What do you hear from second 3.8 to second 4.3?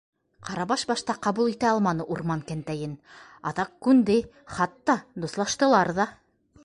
күнде,